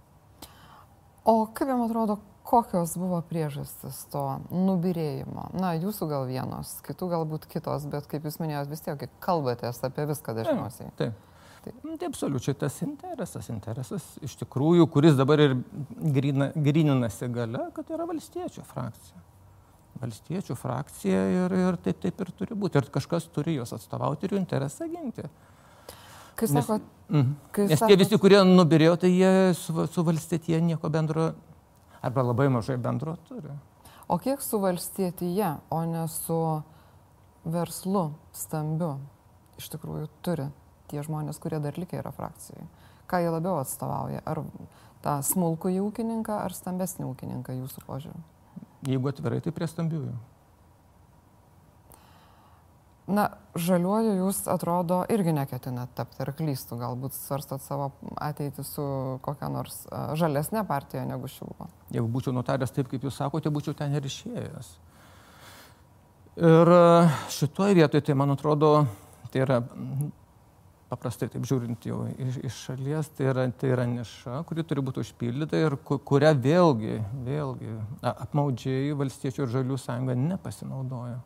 O 1.29 1.45
kaip 1.53 1.69
jums 1.69 1.91
atrodo, 1.91 2.19
kokios 2.49 2.95
buvo 2.97 3.21
priežastis 3.29 4.07
to 4.13 4.25
nubirėjimo? 4.49 5.51
Na, 5.61 5.75
jūsų 5.77 6.09
gal 6.09 6.29
vienos, 6.29 6.79
kitų 6.87 7.11
galbūt 7.13 7.49
kitos, 7.51 7.85
bet 7.93 8.09
kaip 8.09 8.25
jūs 8.25 8.41
minėjote, 8.41 8.73
vis 8.73 8.85
tiek 8.87 9.09
kalbatės 9.25 9.83
apie 9.85 10.09
viską 10.09 10.37
dažniausiai. 10.39 10.93
Taip. 10.97 11.13
taip. 11.13 11.25
Tai, 11.65 11.97
tai 11.99 12.09
absoliučiai 12.09 12.57
tas 12.57 12.77
interesas, 12.87 13.49
interesas 13.53 14.05
iš 14.25 14.37
tikrųjų, 14.41 14.87
kuris 14.95 15.19
dabar 15.19 15.43
ir 15.43 15.57
grina, 16.17 16.53
grininasi 16.55 17.29
gale, 17.35 17.67
kad 17.77 17.91
yra 17.93 18.07
valstiečių 18.09 18.65
frakcija. 18.69 19.21
Valstiečių 19.99 20.55
frakcija 20.57 21.23
ir, 21.35 21.57
ir 21.59 21.79
taip, 21.83 21.99
taip 22.05 22.23
ir 22.23 22.33
turi 22.39 22.57
būti. 22.57 22.79
Ir 22.79 22.89
kažkas 22.95 23.27
turi 23.35 23.57
juos 23.59 23.75
atstovauti 23.75 24.29
ir 24.29 24.37
jų 24.37 24.43
interesą 24.45 24.87
ginti. 24.89 25.27
Kai 26.39 26.49
sakot, 26.51 26.85
kai 27.53 27.67
nes 27.67 27.81
sakot, 27.81 27.91
tie 27.91 27.99
visi, 27.99 28.19
kurie 28.23 28.39
nubirėjo, 28.47 28.95
tai 29.03 29.11
jie 29.11 29.33
su, 29.59 29.75
su 29.91 30.05
valstietyje 30.07 30.61
nieko 30.63 30.91
bendro 30.93 31.33
arba 32.05 32.23
labai 32.23 32.47
mažai 32.53 32.79
bendro 32.79 33.17
turi. 33.27 33.51
O 34.09 34.19
kiek 34.23 34.43
su 34.43 34.61
valstietyje, 34.63 35.51
o 35.75 35.83
ne 35.85 36.07
su 36.09 36.39
verslu 37.49 38.05
stambiu 38.33 38.95
iš 39.59 39.69
tikrųjų 39.75 40.09
turi 40.23 40.49
tie 40.89 41.03
žmonės, 41.05 41.41
kurie 41.43 41.59
dar 41.61 41.77
likę 41.77 41.99
yra 42.01 42.13
frakcijai? 42.15 42.65
Ką 43.09 43.21
jie 43.25 43.33
labiau 43.33 43.59
atstovauja? 43.61 44.23
Ar 44.29 44.43
tą 45.05 45.19
smulkų 45.25 45.75
ūkininką, 45.89 46.39
ar 46.45 46.55
stambesnį 46.55 47.09
ūkininką 47.09 47.57
jūsų 47.59 47.85
požiūriu? 47.89 48.25
Jeigu 48.87 49.11
atvirai, 49.11 49.41
tai 49.43 49.53
prie 49.53 49.69
stambiųjų. 49.69 50.15
Na, 53.09 53.25
žaliuoju 53.57 54.19
jūs 54.19 54.43
atrodo 54.53 54.99
irgi 55.09 55.33
neketinat 55.33 55.95
tapti 55.97 56.21
ar 56.21 56.29
klystų, 56.37 56.77
galbūt 56.77 57.15
svarstot 57.17 57.63
savo 57.65 57.87
ateitį 58.21 58.65
su 58.69 58.85
kokia 59.25 59.49
nors 59.53 59.79
žalesnė 60.21 60.67
partija 60.69 61.07
negu 61.09 61.31
šilvo. 61.33 61.71
Jeigu 61.95 62.11
būčiau 62.13 62.35
nutaręs 62.37 62.75
taip, 62.77 62.91
kaip 62.93 63.07
jūs 63.09 63.17
sakote, 63.17 63.49
būčiau 63.55 63.73
ten 63.79 63.97
ir 63.97 64.05
išėjęs. 64.05 64.69
Ir 66.51 66.73
šitoje 67.33 67.79
vietoje, 67.81 68.05
tai 68.11 68.19
man 68.19 68.37
atrodo, 68.37 68.75
tai 69.33 69.41
yra 69.47 69.63
paprastai 70.93 71.31
taip 71.33 71.49
žiūrint 71.49 71.89
jau 71.89 72.03
iš, 72.13 72.39
iš 72.45 72.61
šalies, 72.69 73.09
tai 73.17 73.31
yra, 73.33 73.49
tai 73.57 73.73
yra 73.73 73.89
niša, 73.89 74.43
kuri 74.49 74.67
turi 74.69 74.85
būti 74.85 75.01
užpildyta 75.07 75.65
ir 75.65 75.79
kurią 75.89 76.37
vėlgi, 76.45 77.01
vėlgi 77.25 77.75
apmaudžiai 78.13 78.93
valstiečių 79.01 79.47
ir 79.47 79.53
žalių 79.57 79.81
sąjunga 79.81 80.21
nepasinaudojo 80.29 81.19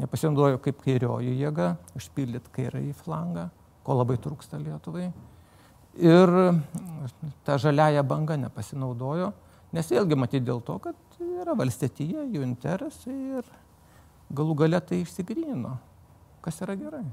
nepasinaudojo 0.00 0.60
kaip 0.64 0.80
kairioji 0.84 1.34
jėga, 1.40 1.74
užpildyti 1.98 2.52
kairąjį 2.56 2.94
flangą, 3.02 3.48
ko 3.84 3.98
labai 3.98 4.18
trūksta 4.22 4.60
Lietuvai. 4.62 5.10
Ir 6.00 6.32
ta 7.44 7.58
žaliaja 7.60 8.04
banga 8.06 8.38
nepasinaudojo, 8.40 9.32
nes 9.76 9.90
vėlgi 9.92 10.16
matyti 10.16 10.46
dėl 10.48 10.62
to, 10.64 10.78
kad 10.80 11.18
yra 11.20 11.56
valstietyje, 11.58 12.24
jų 12.32 12.46
interesai 12.46 13.16
ir 13.40 13.50
galų 14.32 14.56
gale 14.64 14.80
tai 14.80 15.02
išsigrynino, 15.02 15.76
kas 16.44 16.62
yra 16.64 16.78
gerai. 16.80 17.04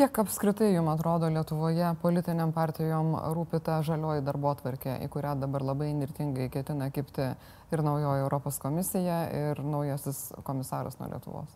Kiek 0.00 0.16
apskritai 0.22 0.70
jums 0.72 0.88
atrodo 0.94 1.28
Lietuvoje 1.28 1.90
politiniam 2.00 2.54
partijom 2.56 3.10
rūpi 3.36 3.58
ta 3.60 3.82
žalioji 3.84 4.22
darbo 4.24 4.48
atvarkė, 4.48 4.94
į 5.04 5.08
kurią 5.12 5.34
dabar 5.42 5.60
labai 5.60 5.90
nirtingai 5.92 6.46
ketina 6.48 6.86
kipti 6.88 7.26
ir 7.68 7.82
naujoji 7.84 8.22
Europos 8.22 8.56
komisija, 8.62 9.18
ir 9.28 9.60
naujasis 9.60 10.22
komisaras 10.46 10.96
nuo 11.02 11.10
Lietuvos? 11.10 11.52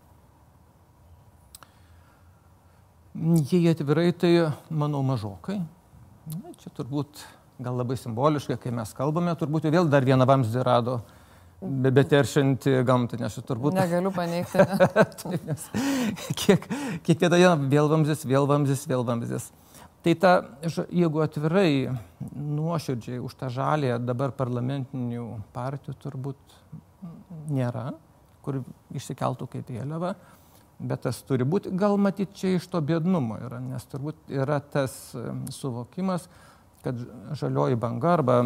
Jei 3.49 3.65
atvirai, 3.73 4.11
tai 4.13 4.35
manau 4.69 5.01
mažokai. 5.09 5.63
Na, 6.35 6.53
čia 6.61 6.69
turbūt 6.77 7.25
gal 7.65 7.81
labai 7.81 7.97
simboliškai, 7.97 8.61
kai 8.61 8.77
mes 8.77 8.93
kalbame, 8.93 9.33
turbūt 9.41 9.73
vėl 9.73 9.89
dar 9.89 10.05
vieną 10.05 10.29
vamzdį 10.29 10.69
rado 10.69 11.01
be, 11.65 11.91
beteršianti 11.95 12.79
gamtą, 12.87 13.19
nes 13.21 13.37
turbūt... 13.49 13.77
Negaliu 13.77 14.13
paneigti. 14.15 14.65
Nes 15.49 15.67
kiek, 16.39 16.67
kiekvieną 17.07 17.41
dieną 17.41 17.69
vėl 17.73 17.91
vamzdis, 17.93 18.25
vėl 18.29 18.49
vamzdis, 18.51 18.85
vėl 18.91 19.05
vamzdis. 19.07 19.51
Tai 20.05 20.13
ta, 20.21 20.33
jeigu 20.93 21.23
atvirai, 21.25 21.89
nuoširdžiai 22.37 23.23
už 23.25 23.39
tą 23.41 23.49
žalę 23.53 23.95
dabar 24.05 24.35
parlamentinių 24.37 25.25
partijų 25.55 25.97
turbūt 26.03 26.59
nėra, 27.49 27.87
kur 28.45 28.61
išsikeltų 28.93 29.49
kaip 29.55 29.71
vėliava, 29.73 30.13
bet 30.77 31.07
tas 31.07 31.23
turi 31.25 31.47
būti, 31.49 31.73
gal 31.73 31.97
matyti 31.97 32.37
čia 32.37 32.53
iš 32.59 32.69
to 32.69 32.83
bėdnumo 32.85 33.39
yra, 33.47 33.63
nes 33.65 33.89
turbūt 33.89 34.35
yra 34.35 34.61
tas 34.61 35.15
suvokimas, 35.57 36.29
kad 36.85 37.01
žalioji 37.41 37.81
banga 37.81 38.13
arba 38.19 38.39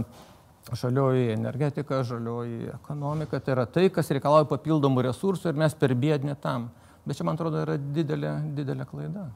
žalioji 0.77 1.33
energetika, 1.33 2.03
žalioji 2.05 2.69
ekonomika, 2.75 3.41
tai 3.41 3.55
yra 3.57 3.67
tai, 3.67 3.89
kas 3.95 4.11
reikalauja 4.13 4.49
papildomų 4.51 5.07
resursų 5.09 5.53
ir 5.53 5.61
mes 5.65 5.77
per 5.79 5.95
biednį 5.97 6.37
tam. 6.43 6.69
Bet 7.07 7.17
čia, 7.17 7.25
man 7.25 7.39
atrodo, 7.39 7.63
yra 7.65 7.79
didelė, 7.79 8.35
didelė 8.57 8.87
klaida. 8.89 9.29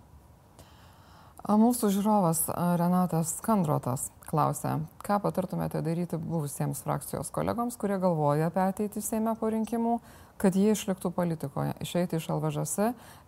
Mūsų 1.42 1.88
žiūrovas 1.90 2.44
Renatas 2.78 3.32
Kandrotas 3.42 4.04
klausė, 4.28 4.76
ką 5.02 5.16
patartumėte 5.24 5.80
daryti 5.82 6.20
buvusiems 6.20 6.84
frakcijos 6.84 7.32
kolegoms, 7.34 7.74
kurie 7.80 7.98
galvoja 7.98 8.52
apie 8.52 8.62
ateitį 8.62 9.02
Seime 9.02 9.34
po 9.40 9.50
rinkimų, 9.50 9.96
kad 10.38 10.54
jie 10.54 10.70
išliktų 10.76 11.10
politikoje, 11.16 11.74
išeiti 11.82 12.20
iš 12.20 12.30
LVŽS 12.36 12.76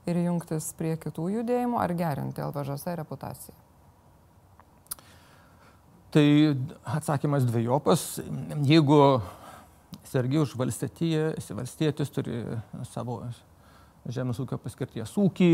ir 0.06 0.24
jungtis 0.28 0.70
prie 0.78 0.94
kitų 1.00 1.30
judėjimų 1.40 1.82
ar 1.82 1.96
gerinti 1.98 2.44
LVŽS 2.46 2.86
reputaciją. 3.02 3.63
Tai 6.14 6.26
atsakymas 6.94 7.42
dviejopas. 7.48 8.02
Jeigu 8.62 8.98
sergi 10.06 10.38
už 10.38 10.52
valstietiją, 10.60 11.32
esi 11.40 11.56
valstietis, 11.58 12.12
turi 12.14 12.36
savo 12.86 13.16
žemės 14.14 14.38
ūkio 14.44 14.60
paskirties 14.62 15.16
ūkį, 15.18 15.50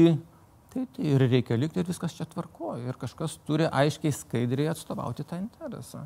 tai, 0.74 0.84
tai 0.96 1.06
ir 1.14 1.24
reikia 1.24 1.56
likti 1.56 1.80
ir 1.80 1.88
viskas 1.88 2.12
čia 2.18 2.28
tvarkoja. 2.28 2.90
Ir 2.90 3.00
kažkas 3.00 3.38
turi 3.48 3.70
aiškiai 3.70 4.12
skaidriai 4.12 4.74
atstovauti 4.74 5.24
tą 5.24 5.40
interesą. 5.40 6.04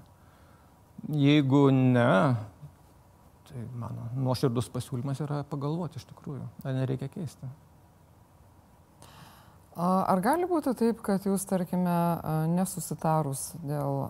Jeigu 1.10 1.66
ne, 1.74 2.06
tai 3.50 3.66
mano 3.74 4.06
nuoširdus 4.14 4.70
pasiūlymas 4.70 5.24
yra 5.26 5.42
pagalvoti 5.50 5.98
iš 5.98 6.06
tikrųjų, 6.12 6.46
ar 6.62 6.78
nereikia 6.78 7.10
keisti. 7.10 7.50
Ar 9.74 10.20
gali 10.22 10.46
būti 10.46 10.70
taip, 10.78 11.00
kad 11.02 11.24
jūs, 11.26 11.42
tarkime, 11.50 11.94
nesusitarus 12.52 13.48
dėl 13.66 14.04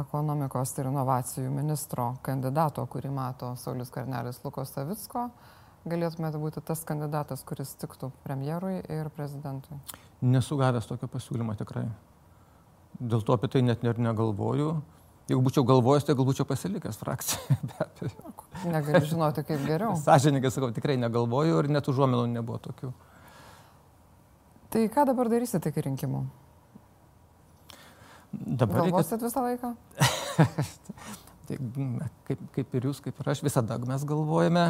ekonomikos 0.00 0.72
ir 0.80 0.88
inovacijų 0.88 1.50
ministro 1.52 2.14
kandidato, 2.24 2.84
kurį 2.88 3.10
mato 3.12 3.52
Saulis 3.60 3.92
Karnelis 3.92 4.40
Lukos 4.44 4.72
Savicko, 4.72 5.28
galėtumėte 5.88 6.40
būti 6.40 6.62
tas 6.64 6.80
kandidatas, 6.88 7.44
kuris 7.46 7.74
tiktų 7.80 8.10
premjerui 8.24 8.78
ir 8.80 9.10
prezidentui? 9.16 9.76
Nesugavęs 10.24 10.88
tokio 10.88 11.08
pasiūlymo 11.12 11.56
tikrai. 11.60 11.86
Dėl 12.96 13.20
to 13.20 13.36
apie 13.36 13.50
tai 13.52 13.60
net 13.64 13.84
ir 13.84 14.00
negalvoju. 14.00 14.70
Jeigu 15.26 15.42
būčiau 15.42 15.66
galvojęs, 15.66 16.06
tai 16.06 16.14
gal 16.16 16.24
būčiau 16.28 16.46
pasilikęs 16.48 17.00
frakciją. 17.02 17.56
Negaliu 18.72 19.02
žinoti, 19.10 19.42
kaip 19.44 19.64
geriau. 19.66 19.96
Sąžininkai 20.00 20.52
sakau, 20.54 20.70
tikrai 20.72 20.96
negalvoju 21.02 21.58
ir 21.60 21.68
net 21.76 21.88
užuomenų 21.90 22.28
nebuvo 22.30 22.60
tokių. 22.62 22.92
Tai 24.70 24.82
ką 24.92 25.06
dabar 25.08 25.30
darysite 25.30 25.70
iki 25.70 25.84
rinkimų? 25.86 26.24
Dabar 28.32 28.82
Galvosit 28.84 29.16
reikia... 29.16 29.26
visą 29.26 29.44
laiką? 29.46 29.74
tai, 31.46 31.58
kaip, 32.28 32.42
kaip 32.56 32.74
ir 32.76 32.88
jūs, 32.90 33.00
kaip 33.04 33.20
ir 33.22 33.30
aš, 33.32 33.42
visada 33.46 33.78
mes 33.82 34.04
galvojame. 34.08 34.66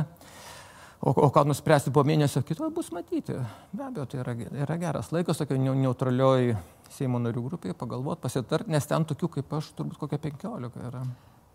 O, 1.01 1.11
o 1.11 1.29
ką 1.33 1.45
nuspręsti 1.45 1.93
po 1.93 2.05
mėnesio 2.09 2.41
kito 2.47 2.69
bus 2.73 2.89
matyti. 2.95 3.37
Be 3.73 3.85
abejo, 3.85 4.07
tai 4.13 4.23
yra, 4.23 4.35
yra 4.65 4.79
geras 4.81 5.13
laikas 5.13 5.43
tokio 5.43 5.59
neutralioji 5.61 6.57
Seimo 6.97 7.19
narių 7.21 7.43
grupėje 7.51 7.75
pagalvoti, 7.77 8.23
pasitarti, 8.23 8.71
nes 8.73 8.87
ten 8.89 9.05
tokių 9.05 9.29
kaip 9.35 9.53
aš 9.59 9.73
turbūt 9.77 9.99
kokia 10.01 10.21
15 10.23 10.87
yra. 10.87 11.03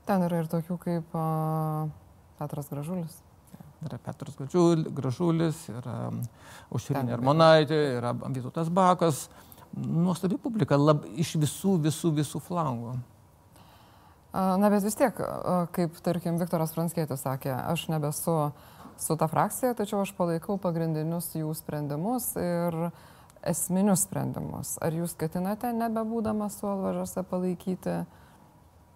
Ten 0.05 0.25
yra 0.27 0.43
ir 0.43 0.49
tokių 0.51 0.77
kaip 0.81 1.15
uh, 1.17 1.87
Petras 2.37 2.69
Gražulis. 2.69 3.15
Yra 3.81 3.97
Petras 3.97 4.35
Gražulis, 4.37 5.63
yra 5.73 6.11
Aušrinė 6.69 7.15
Armonaitė, 7.15 7.79
yra 7.97 8.11
Vytautas 8.13 8.69
Bakas. 8.69 9.25
Nuostabi 9.71 10.37
publika 10.41 10.77
lab, 10.77 11.07
iš 11.15 11.37
visų, 11.41 11.77
visų, 11.87 12.11
visų 12.19 12.41
flangų. 12.43 12.97
Na, 14.31 14.69
bet 14.71 14.83
vis 14.85 14.95
tiek, 14.99 15.17
kaip, 15.75 15.97
tarkim, 16.05 16.37
Viktoras 16.39 16.75
Franskėtis 16.75 17.23
sakė, 17.25 17.51
aš 17.71 17.87
nebesu 17.91 18.35
su 19.01 19.17
ta 19.19 19.27
frakcija, 19.31 19.73
tačiau 19.75 20.03
aš 20.05 20.13
palaikau 20.15 20.59
pagrindinius 20.61 21.31
jų 21.35 21.51
sprendimus 21.57 22.29
ir 22.39 22.77
esminius 23.47 24.05
sprendimus. 24.05 24.75
Ar 24.83 24.93
jūs 24.95 25.17
ketinate, 25.19 25.73
nebebūdamas 25.73 26.59
suolvažose, 26.61 27.25
palaikyti 27.27 28.03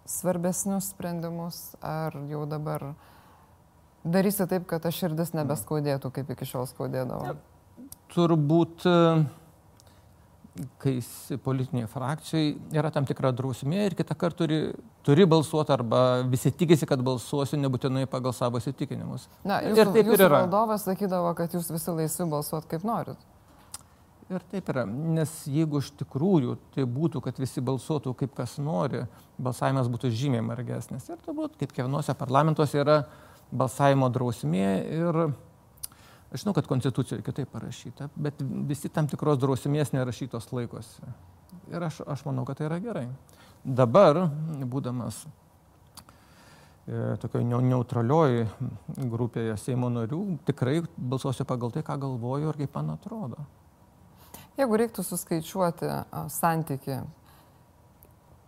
svarbesnius 0.06 0.92
sprendimus, 0.94 1.74
ar 1.82 2.14
jau 2.30 2.46
dabar 2.48 2.92
darysi 4.12 4.46
taip, 4.50 4.68
kad 4.70 4.86
aš 4.88 5.02
širdis 5.02 5.34
nebeskaudėtų, 5.36 6.12
kaip 6.14 6.30
iki 6.34 6.48
šiol 6.48 6.68
skaudėdavo? 6.70 7.36
Turbūt 8.14 8.86
kai 10.80 10.96
esi 11.00 11.36
politinėje 11.42 11.88
frakcijoje, 11.92 12.56
yra 12.76 12.90
tam 12.94 13.06
tikra 13.08 13.32
drausmė 13.36 13.86
ir 13.88 13.96
kitą 13.98 14.16
kartą 14.18 14.44
turi, 14.44 14.60
turi 15.06 15.26
balsuoti 15.28 15.72
arba 15.74 16.02
visi 16.30 16.52
tikisi, 16.52 16.88
kad 16.88 17.02
balsuosiu 17.04 17.58
nebūtinai 17.60 18.06
pagal 18.10 18.34
savo 18.36 18.60
įsitikinimus. 18.62 19.28
Na, 19.46 19.60
jūsų, 19.64 19.80
ir 19.82 19.92
taip 19.96 20.12
ir 20.12 20.26
yra. 20.28 20.42
Valdovas 20.44 20.86
sakydavo, 20.88 21.32
kad 21.38 21.56
jūs 21.56 21.68
visi 21.74 21.96
laisvi 21.98 22.28
balsuoti 22.32 22.70
kaip 22.72 22.86
norit. 22.88 23.32
Ir 24.32 24.42
taip 24.50 24.72
yra, 24.72 24.82
nes 24.88 25.32
jeigu 25.46 25.78
iš 25.78 25.92
tikrųjų 26.00 26.56
tai 26.74 26.86
būtų, 26.90 27.20
kad 27.22 27.36
visi 27.38 27.62
balsuotų 27.62 28.16
kaip 28.24 28.32
kas 28.34 28.56
nori, 28.58 29.04
balsavimas 29.38 29.90
būtų 29.92 30.10
žymiai 30.10 30.42
margesnis. 30.42 31.06
Ir 31.12 31.20
turbūt 31.22 31.54
kaip 31.60 31.70
kiekvienose 31.70 32.16
parlamentuose 32.18 32.80
yra 32.82 33.04
balsavimo 33.52 34.08
drausmė 34.12 34.70
ir 34.96 35.26
Aš 36.32 36.42
žinau, 36.42 36.52
kad 36.54 36.66
konstitucijoje 36.66 37.22
kitaip 37.22 37.48
parašyta, 37.48 38.08
bet 38.16 38.40
visi 38.66 38.88
tam 38.90 39.06
tikros 39.06 39.38
drausmės 39.38 39.92
nerašytos 39.94 40.50
laikosi. 40.52 41.06
Ir 41.70 41.82
aš, 41.86 42.00
aš 42.02 42.24
manau, 42.26 42.44
kad 42.44 42.58
tai 42.58 42.66
yra 42.66 42.78
gerai. 42.82 43.04
Dabar, 43.64 44.18
būdamas 44.66 45.20
e, 45.24 47.14
tokioje 47.22 47.46
neutralioji 47.46 48.44
grupėje 49.14 49.54
Seimo 49.62 49.90
narių, 49.94 50.20
tikrai 50.50 50.80
balsuosiu 50.96 51.46
pagal 51.46 51.72
tai, 51.74 51.84
ką 51.86 51.96
galvoju 52.04 52.50
ir 52.50 52.60
kaip 52.64 52.74
man 52.76 52.92
atrodo. 52.98 53.46
Jeigu 54.58 54.82
reiktų 54.82 55.04
suskaičiuoti 55.06 55.88
santyki, 56.32 57.00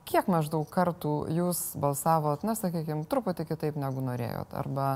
kiek 0.09 0.29
maždaug 0.31 0.67
kartų 0.73 1.15
jūs 1.37 1.63
balsavot, 1.81 2.45
na, 2.47 2.57
sakykime, 2.59 3.05
truputį 3.11 3.49
kitaip 3.49 3.79
negu 3.81 4.03
norėjot, 4.05 4.55
arba 4.57 4.89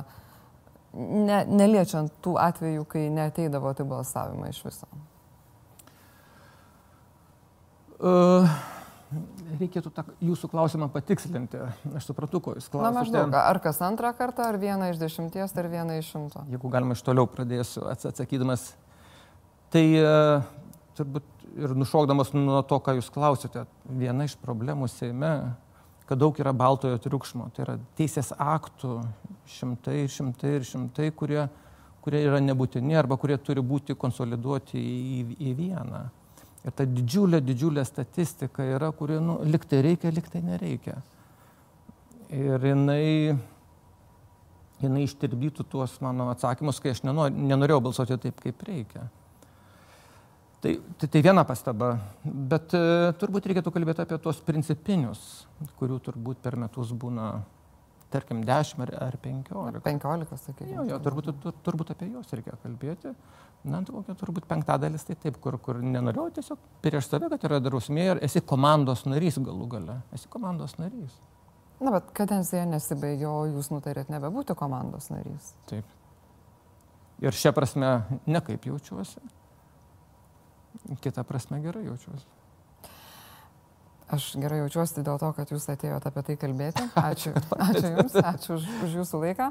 ne, 0.97 1.43
neliečiant 1.49 2.13
tų 2.25 2.37
atvejų, 2.41 2.85
kai 2.89 3.07
neteidavo 3.13 3.73
tai 3.77 3.89
balsavimą 3.89 4.53
iš 4.53 4.63
viso? 4.67 4.89
Uh, 8.03 8.49
reikėtų 9.61 9.93
tą 9.95 10.05
jūsų 10.25 10.49
klausimą 10.51 10.89
patikslinti. 10.93 11.61
Aš 11.99 12.09
supratau, 12.11 12.41
ko 12.43 12.57
jūs 12.57 12.69
klausite. 12.73 12.89
Na, 12.89 12.93
maždaug, 12.97 13.37
ar 13.39 13.61
kas 13.63 13.81
antrą 13.85 14.13
kartą, 14.19 14.49
ar 14.49 14.59
vieną 14.61 14.91
iš 14.93 15.01
dešimties, 15.03 15.55
ar 15.61 15.69
vieną 15.71 15.99
iš 16.01 16.13
šimto? 16.15 16.45
Jeigu 16.51 16.73
galima 16.73 16.97
iš 16.97 17.05
toliau 17.07 17.29
pradėsiu 17.31 17.85
atsakydamas. 17.93 18.73
Tai 19.73 19.85
uh, 20.01 20.49
turbūt 20.99 21.29
ir 21.57 21.75
nušokdamas 21.77 22.33
nuo 22.37 22.63
to, 22.67 22.79
ką 22.83 22.97
jūs 22.99 23.11
klausėte, 23.13 23.67
viena 23.89 24.29
iš 24.29 24.39
problemų 24.41 24.89
Seime 24.91 25.35
kad 26.13 26.19
daug 26.19 26.37
yra 26.41 26.53
baltojo 26.53 26.99
triukšmo. 27.01 27.47
Tai 27.57 27.65
yra 27.65 27.75
teisės 27.97 28.35
aktų 28.37 28.99
šimtai, 29.49 30.03
šimtai 30.13 30.57
ir 30.59 30.67
šimtai, 30.69 31.07
kurie, 31.17 31.47
kurie 32.05 32.21
yra 32.27 32.41
nebūtini 32.45 32.99
arba 33.01 33.17
kurie 33.21 33.39
turi 33.41 33.63
būti 33.65 33.97
konsoliduoti 33.97 34.77
į, 34.77 35.23
į 35.41 35.55
vieną. 35.57 36.03
Ir 36.63 36.77
ta 36.77 36.85
didžiulė, 36.85 37.41
didžiulė 37.43 37.87
statistika 37.89 38.67
yra, 38.75 38.93
kuri, 38.95 39.17
nu, 39.25 39.39
liktai 39.49 39.81
reikia, 39.89 40.13
liktai 40.13 40.45
nereikia. 40.45 40.99
Ir 42.33 42.69
jinai, 42.69 43.33
jinai 44.85 45.07
ištirbytų 45.09 45.67
tuos 45.73 45.97
mano 46.05 46.29
atsakymus, 46.35 46.79
kai 46.85 46.93
aš 46.93 47.03
nenor, 47.09 47.33
nenorėjau 47.33 47.81
balsuoti 47.89 48.21
taip, 48.21 48.45
kaip 48.45 48.63
reikia. 48.69 49.09
Tai, 50.63 50.81
tai, 50.97 51.09
tai 51.09 51.21
viena 51.23 51.43
pastaba, 51.43 51.97
bet 52.23 52.71
e, 52.79 52.81
turbūt 53.19 53.49
reikėtų 53.51 53.73
kalbėti 53.75 54.05
apie 54.05 54.19
tuos 54.23 54.39
principinius, 54.47 55.23
kurių 55.81 55.97
turbūt 56.07 56.39
per 56.45 56.55
metus 56.55 56.93
būna, 56.95 57.33
tarkim, 58.15 58.45
10 58.47 58.85
ar, 58.85 58.93
ar 59.09 59.17
15. 59.25 59.81
15, 59.83 60.39
sakykime. 60.45 60.77
Jo, 60.77 60.85
jo, 60.93 61.01
turbūt, 61.03 61.33
tur, 61.43 61.57
turbūt 61.67 61.91
apie 61.97 62.13
juos 62.13 62.31
reikia 62.31 62.55
kalbėti. 62.63 63.11
Na, 63.67 63.83
tai 63.83 63.97
kokia 63.97 64.17
turbūt 64.23 64.47
penktadalis 64.53 65.09
tai 65.11 65.19
taip, 65.25 65.43
kur, 65.43 65.59
kur 65.67 65.83
nenorėjau 65.83 66.29
tiesiog 66.39 66.63
prieš 66.87 67.11
save, 67.11 67.33
kad 67.35 67.51
yra 67.51 67.59
drausmė 67.67 68.07
ir 68.13 68.23
esi 68.31 68.47
komandos 68.55 69.03
narys 69.11 69.43
galų 69.43 69.69
gale. 69.75 69.99
Esi 70.15 70.31
komandos 70.31 70.79
narys. 70.79 71.19
Na, 71.83 71.91
bet 71.91 72.15
kadencija 72.15 72.63
nesibaigė, 72.71 73.27
o 73.27 73.49
jūs 73.51 73.75
nutarėt 73.75 74.15
nebebūti 74.15 74.55
komandos 74.55 75.11
narys. 75.11 75.57
Taip. 75.67 75.95
Ir 77.23 77.35
šią 77.35 77.51
prasme 77.55 77.97
nekaip 78.31 78.71
jaučiuosi 78.71 79.42
kita 81.05 81.25
prasme 81.27 81.61
gerai 81.65 81.85
jaučiuosi. 81.87 82.27
Aš 84.13 84.27
gerai 84.37 84.59
jaučiuosi 84.61 85.01
dėl 85.01 85.17
to, 85.17 85.31
kad 85.33 85.53
jūs 85.55 85.71
atėjote 85.73 86.11
apie 86.11 86.25
tai 86.27 86.37
kalbėti. 86.41 86.85
Ačiū, 87.09 87.33
ačiū 87.57 87.93
Jums, 87.95 88.19
ačiū 88.21 88.59
už, 88.59 88.67
už 88.85 88.99
Jūsų 89.01 89.23
laiką. 89.23 89.47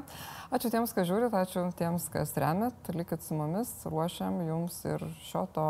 Ačiū 0.54 0.70
tiems, 0.70 0.94
kas 0.94 1.08
žiūrit, 1.08 1.34
ačiū 1.34 1.64
tiems, 1.78 2.06
kas 2.12 2.36
remit. 2.38 2.92
Likit 2.94 3.26
su 3.26 3.34
mumis, 3.34 3.74
ruošiam 3.90 4.38
Jums 4.46 4.78
ir 4.86 5.02
šio 5.26 5.48
to 5.56 5.66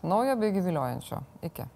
naujo 0.00 0.38
bei 0.40 0.56
gyviliojančio. 0.56 1.20
Iki. 1.44 1.68